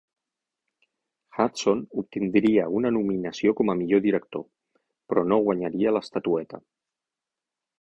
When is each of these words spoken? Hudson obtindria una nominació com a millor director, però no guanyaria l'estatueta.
Hudson 1.37 1.83
obtindria 2.03 2.65
una 2.79 2.91
nominació 2.95 3.53
com 3.59 3.71
a 3.73 3.75
millor 3.83 4.01
director, 4.07 4.47
però 5.13 5.27
no 5.35 5.41
guanyaria 5.49 5.95
l'estatueta. 5.99 6.65